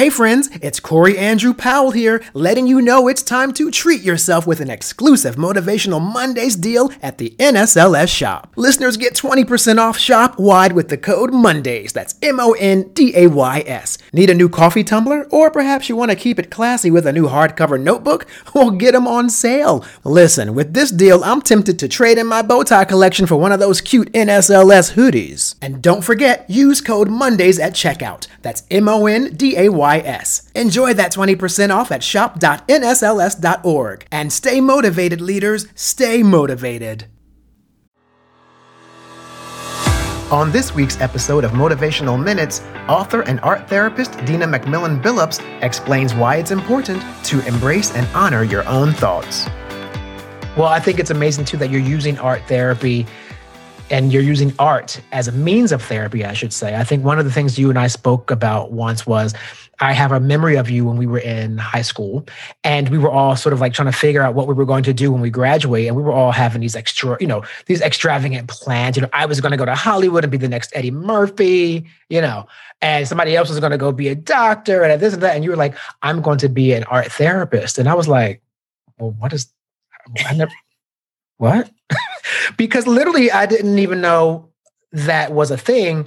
[0.00, 4.46] Hey friends, it's Corey Andrew Powell here, letting you know it's time to treat yourself
[4.46, 8.50] with an exclusive Motivational Mondays deal at the NSLS shop.
[8.56, 11.92] Listeners get 20% off shop wide with the code MONDAYS.
[11.92, 13.98] That's M O N D A Y S.
[14.12, 15.26] Need a new coffee tumbler?
[15.30, 18.26] Or perhaps you want to keep it classy with a new hardcover notebook?
[18.52, 19.84] Well, get them on sale.
[20.02, 23.52] Listen, with this deal, I'm tempted to trade in my bow tie collection for one
[23.52, 25.54] of those cute NSLS hoodies.
[25.62, 28.26] And don't forget, use code MONDAYS at checkout.
[28.42, 30.50] That's M O N D A Y S.
[30.54, 34.06] Enjoy that 20% off at shop.nsls.org.
[34.10, 35.68] And stay motivated, leaders.
[35.76, 37.06] Stay motivated.
[40.30, 46.14] On this week's episode of Motivational Minutes, author and art therapist Dena McMillon Billups explains
[46.14, 49.46] why it's important to embrace and honor your own thoughts.
[50.56, 53.06] Well, I think it's amazing too that you're using art therapy
[53.90, 56.76] and you're using art as a means of therapy, I should say.
[56.76, 59.34] I think one of the things you and I spoke about once was
[59.82, 62.26] I have a memory of you when we were in high school
[62.64, 64.82] and we were all sort of like trying to figure out what we were going
[64.84, 65.86] to do when we graduate.
[65.86, 68.96] And we were all having these extra, you know, these extravagant plans.
[68.96, 71.86] You know, I was going to go to Hollywood and be the next Eddie Murphy,
[72.10, 72.46] you know,
[72.82, 75.34] and somebody else was going to go be a doctor and this and that.
[75.34, 77.78] And you were like, I'm going to be an art therapist.
[77.78, 78.42] And I was like,
[78.98, 79.50] well, what is,
[80.26, 80.52] I never,
[81.38, 81.70] what?
[82.58, 84.50] because literally I didn't even know
[84.92, 86.06] that was a thing.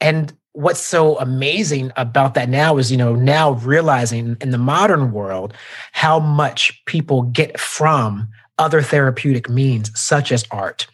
[0.00, 5.12] And what's so amazing about that now is, you know, now realizing in the modern
[5.12, 5.52] world
[5.92, 10.86] how much people get from other therapeutic means, such as art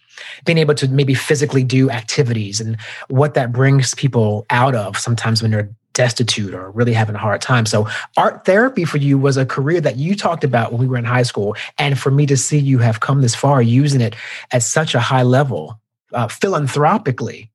[0.45, 2.77] being able to maybe physically do activities and
[3.09, 7.41] what that brings people out of sometimes when they're destitute or really having a hard
[7.41, 7.67] time.
[7.67, 10.97] So, art therapy for you was a career that you talked about when we were
[10.97, 11.57] in high school.
[11.79, 14.15] And for me to see you have come this far using it
[14.53, 15.81] at such a high level,
[16.13, 17.51] uh, philanthropically,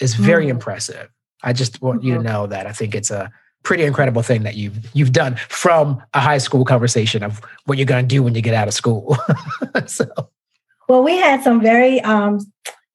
[0.00, 0.50] is very mm.
[0.50, 1.08] impressive.
[1.42, 2.28] I just want you to mm-hmm.
[2.28, 3.30] know that I think it's a
[3.62, 7.86] pretty incredible thing that you've you've done from a high school conversation of what you're
[7.86, 9.16] going to do when you get out of school.
[9.86, 10.06] so,
[10.88, 12.40] well, we had some very um,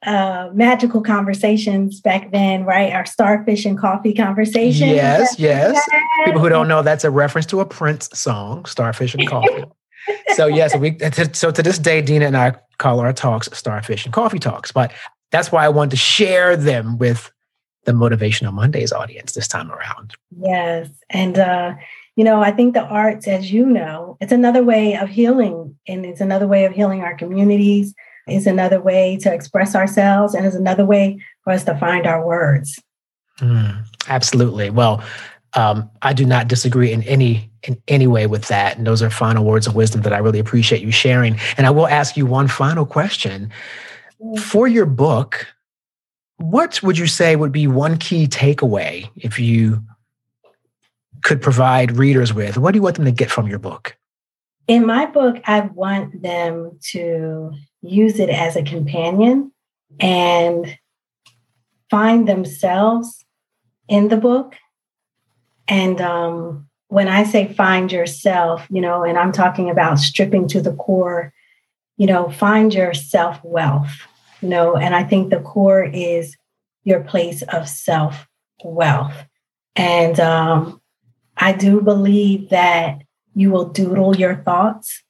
[0.05, 2.91] uh, magical conversations back then, right?
[2.91, 4.89] Our starfish and coffee conversation.
[4.89, 5.79] Yes, yes.
[6.25, 9.63] People who don't know, that's a reference to a Prince song, Starfish and Coffee.
[10.35, 10.97] so yes, we
[11.33, 14.71] so to this day, Dena and I call our talks Starfish and Coffee Talks.
[14.71, 14.91] But
[15.31, 17.31] that's why I wanted to share them with
[17.85, 20.13] the Motivational Mondays audience this time around.
[20.39, 20.89] Yes.
[21.09, 21.75] And uh,
[22.15, 26.05] you know, I think the arts, as you know, it's another way of healing and
[26.05, 27.93] it's another way of healing our communities
[28.27, 32.25] is another way to express ourselves and is another way for us to find our
[32.25, 32.79] words.
[33.39, 34.69] Mm, absolutely.
[34.69, 35.03] Well,
[35.55, 38.77] um, I do not disagree in any in any way with that.
[38.77, 41.39] And those are final words of wisdom that I really appreciate you sharing.
[41.57, 43.51] And I will ask you one final question.
[44.41, 45.47] For your book,
[46.37, 49.83] what would you say would be one key takeaway if you
[51.23, 52.57] could provide readers with?
[52.57, 53.95] What do you want them to get from your book?
[54.67, 59.51] In my book, I want them to use it as a companion
[59.99, 60.77] and
[61.89, 63.23] find themselves
[63.87, 64.55] in the book.
[65.67, 70.61] And um, when I say find yourself, you know, and I'm talking about stripping to
[70.61, 71.33] the core,
[71.97, 73.91] you know, find your self wealth,
[74.43, 76.35] know, and I think the core is
[76.83, 78.27] your place of self
[78.63, 79.15] wealth.
[79.75, 80.81] And um,
[81.37, 83.01] I do believe that
[83.35, 85.03] you will doodle your thoughts.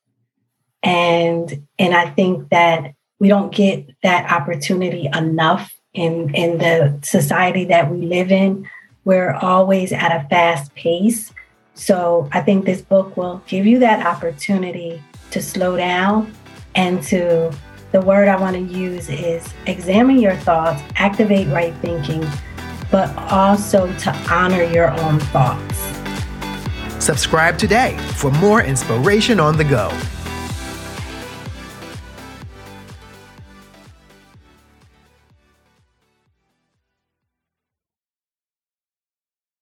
[0.81, 7.65] And and i think that we don't get that opportunity enough in in the society
[7.65, 8.69] that we live in.
[9.05, 11.33] We're always at a fast pace.
[11.73, 15.01] So i think this book will give you that opportunity
[15.31, 16.33] to slow down
[16.75, 17.53] and to
[17.93, 22.27] the word i want to use is examine your thoughts activate right thinking
[22.93, 25.79] but also to honor your own thoughts.
[27.03, 29.89] Subscribe today for more inspiration on the go